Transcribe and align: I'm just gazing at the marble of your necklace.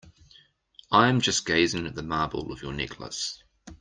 I'm 0.91 1.21
just 1.21 1.45
gazing 1.45 1.85
at 1.85 1.93
the 1.93 2.01
marble 2.01 2.51
of 2.51 2.63
your 2.63 2.73
necklace. 2.73 3.43